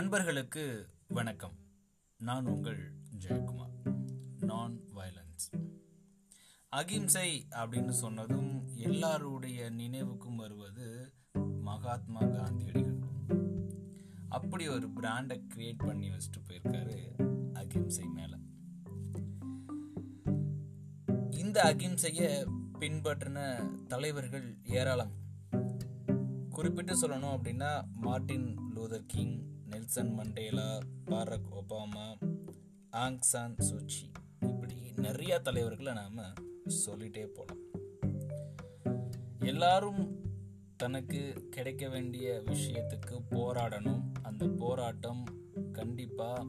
[0.00, 1.52] நண்பர்களுக்கு வணக்கம்.
[2.18, 2.92] நான் உங்கள்
[3.24, 3.94] ஜெயக்குமார்.
[4.40, 5.60] நான் வயலன்ஸ்
[6.68, 11.12] அகிம்சை அப்படின்னு சொன்னதும் எல்லாருடைய நினைவுக்கும் வருவது
[11.60, 12.98] மகாத்மா காந்தியடிகள்.
[14.28, 18.36] அப்படி ஒரு பிராண்டை கிரியேட் பண்ணி வச்சுட்டு போயிருக்காரு அகிம்சை மேல.
[21.30, 25.12] இந்த அகிம்சைய பின்பற்றின தலைவர்கள் ஏராளம்.
[26.50, 32.18] குறிப்பிட்டு சொல்லணும் அப்படின்னா Martin Luther King Nelson Mandela Barack Obama
[32.90, 34.12] Aung San Suu Kyi.
[34.40, 36.32] இப்படி நிறைய தலைவர்களை நாம
[36.86, 37.58] சொல்லிட்டே போலாம்.
[39.38, 40.20] எல்லாரும்
[40.76, 44.02] தனக்கு கிடைக்க வேண்டிய விஷயத்துக்கு போராடணும்.
[44.22, 45.24] அந்த போராட்டம்
[45.72, 46.46] கண்டிப்பா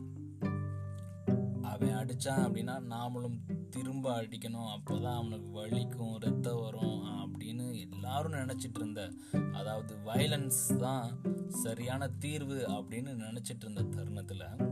[1.62, 4.78] அவன் அடிச்சான் அப்படின்னா நாமளும் திரும்ப அடிக்கணும்.
[4.78, 6.31] அப்போதான் அவனுக்கு வலிக்கும் ஒரு
[8.46, 9.14] நினைச்சிட்டு இருந்த
[9.54, 14.70] அதாவது வயலன்ஸ் தான் சரியான தீர்வு அப்படின்னு நினைச்சிட்டு இருந்த தருணத்துல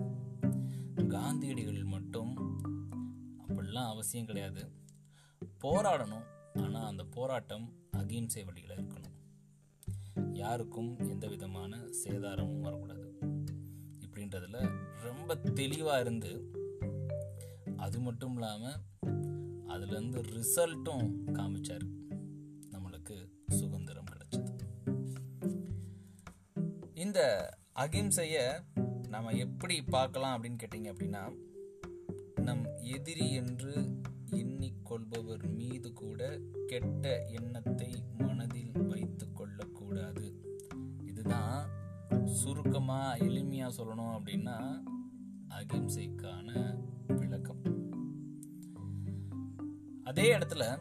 [1.08, 2.36] காந்தியடிகள் மட்டும்
[3.48, 4.72] அப்படிலாம் அவசியம் கிடையாது.
[5.64, 6.26] போராடணும்.
[6.61, 9.17] ஆனா அந்த போராட்டம் அகிம்சை வழியில இருக்கணும்.
[10.33, 13.17] யாருக்கும் எந்த விதமான சேதாரமும் வரக்கூடாது.
[14.00, 14.70] இப்படின்றதுல
[15.02, 16.52] ரொம்ப தெளிவா இருந்து
[17.78, 18.72] அது மட்டும் இல்லாம
[19.67, 21.98] அதுல இருந்து ரிசல்ட்டும் காமிச்சாரு.
[27.00, 27.19] இந்த
[27.75, 28.59] அகிம்சையை
[29.08, 31.38] நம்ம எப்படி பார்க்கலாம் அப்படின்னு கேட்டீங்க அப்படின்னா
[32.42, 40.42] நம் எதிரி என்று எண்ணிக்கொள்பவர் மீது கூட கெட்ட எண்ணத்தை மனதில் வைத்து கொள்ளக்கூடாது.
[41.05, 41.70] இதுதான்
[42.25, 44.58] சுருக்கமாக எளிமையாக சொல்லணும் அப்படின்னா
[45.50, 46.77] அகிம்சைக்கான
[47.16, 47.64] விளக்கம்.
[50.03, 50.80] அதே இடத்துல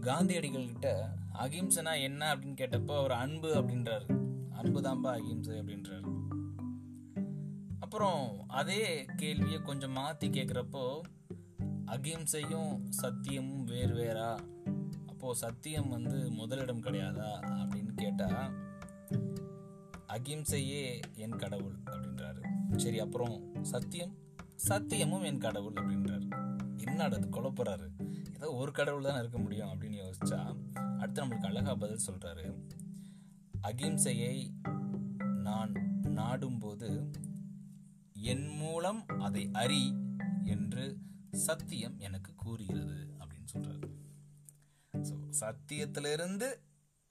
[0.00, 4.19] காந்தியடிகள் கிட்ட அகிம்சனா என்ன அப்படின்னு கேட்டப்போ அவர் அன்பு அப்படின்றாரு.
[4.60, 6.28] அன்பு தான்பா அகிம்சை அப்படின்றாரு.
[7.78, 11.00] அப்புறம் அதே கேள்வியை கொஞ்சம் மாற்றி கேட்குறப்போ
[11.86, 14.38] அகிம்சையும் சத்தியமும் வேறு வேறா?
[15.06, 18.52] அப்போது சத்தியம் வந்து முதலிடம் கிடையாதா அப்படின்னு கேட்டால்
[20.08, 22.42] அகிம்சையே என் கடவுள் அப்படின்றாரு.
[22.76, 24.14] சரி அப்புறம் சத்தியம்?
[24.68, 26.28] சத்தியமும் என் கடவுள் அப்படின்றாரு.
[26.76, 27.88] என்னடா அது குழப்பறாரு?
[28.36, 30.56] ஏதோ ஒரு கடவுள் தான் இருக்க முடியும் அப்படின்னு யோசிச்சா
[30.98, 32.54] அடுத்து நம்மளுக்கு அழகா பதில் சொல்றாரு.
[33.62, 34.36] அகிம்சையை
[35.42, 35.72] நான்
[36.04, 36.88] நாடும்போது
[38.12, 39.84] என் மூலம் அதை அறி
[40.44, 40.98] என்று
[41.30, 43.88] சத்தியம் எனக்கு கூறுகிறது அப்படின்னு சொல்றாரு.
[44.92, 46.48] ஸோ சத்தியத்திலிருந்து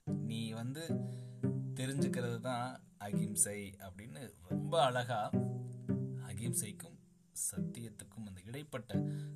[0.04, 0.84] நீ வந்து
[1.74, 5.30] தெரிஞ்சுக்கிறது தான் அகிம்சை அப்படின்னு ரொம்ப அழகா
[6.26, 6.98] அகிம்சைக்கும்
[7.50, 8.94] சத்தியத்துக்கும் அந்த இடைப்பட்ட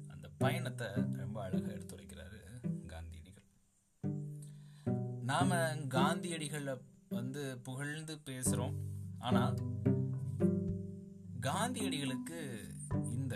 [0.09, 2.41] அந்த பயணத்தை ரொம்ப அழகா எடுத்துரைக்கிறாரு
[2.87, 3.49] காந்தியடிகள்.
[5.23, 6.75] நாம காந்தியடிகளை
[7.35, 8.75] வந்து புகழ்ந்து பேசுகிறோம்
[9.29, 9.57] ஆனால்
[11.47, 12.39] காந்தியடிகளுக்கு
[13.15, 13.35] இந்த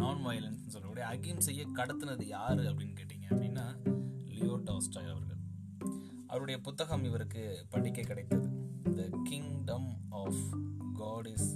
[0.00, 3.66] நான் வயலன்ஸ் சொல்லக்கூடிய அகிம்சையை கடத்தினது யார் அப்படின்னு கேட்டீங்க அப்படின்னா
[4.34, 5.40] லியோ டாஸ்டாய் அவர்கள்.
[6.30, 7.42] அவருடைய புத்தகம் இவருக்கு
[7.74, 8.48] படிக்க கிடைத்தது.
[8.98, 9.90] The kingdom
[10.22, 10.44] of
[11.00, 11.50] God is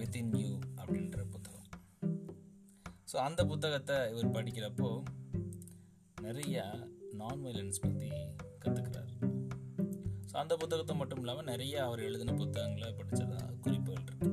[0.00, 1.68] within you அப்படின்ற புத்தகம்.
[3.12, 4.92] ஸோ அந்த புத்தகத்தை இவர் படிக்கிறப்போ
[6.26, 6.66] நிறைய
[7.22, 8.10] நான் வயலன்ஸ் பற்றி
[8.64, 9.12] கற்றுக்கிறார்
[10.34, 14.30] ஸோ அந்த புத்தகத்தை மட்டும் இல்லாமல் நிறைய அவர் எழுதின புத்தகங்களை படித்ததாக குறிப்புகள் இருக்கு.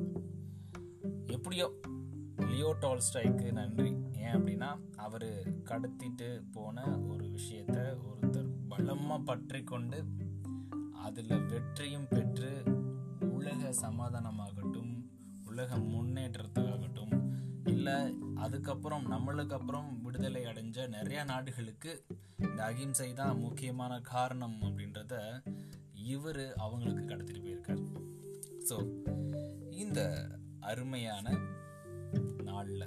[1.28, 1.67] எப்படியோ
[2.45, 3.89] லியோ டால்ஸ்டாய்க்கு நன்றி.
[4.17, 5.28] ஏன் அப்படின்னா அவர்
[5.63, 10.00] கடத்திட்டு போன ஒரு விஷயத்த ஒருத்தர் பலமாக பற்றி கொண்டு
[10.91, 12.63] அதில் வெற்றியும் பெற்று
[13.31, 14.91] உலக சமாதானமாகட்டும்
[15.45, 17.13] உலக முன்னேற்றத்துக்காகட்டும்
[17.66, 17.97] இல்லை
[18.35, 22.06] அதுக்கப்புறம் நம்மளுக்கு அப்புறம் விடுதலை அடைஞ்ச நிறையா நாடுகளுக்கு
[22.38, 25.16] இந்த அகிம்சை தான் முக்கியமான காரணம் அப்படின்றத
[26.03, 27.84] இவர் அவங்களுக்கு கடத்திட்டு போயிருக்கார்.
[28.69, 28.75] ஸோ
[29.69, 30.29] இந்த
[30.59, 31.38] அருமையான
[32.44, 32.85] நாளில்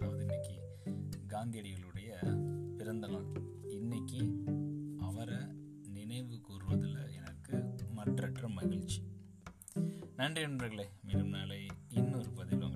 [0.00, 0.56] அதாவது இன்னைக்கு
[1.28, 2.10] காந்தியடிகளுடைய
[2.76, 3.26] பிறந்த நாள்.
[3.68, 4.44] இன்னைக்கு
[4.98, 5.36] அவரை
[5.88, 9.02] நினைவு கூறுவதில் எனக்கு மற்றற்ற மகிழ்ச்சி.
[10.16, 12.71] நன்றி நண்பர்களே மீண்டும் நாளை இன்னொரு பதிலும்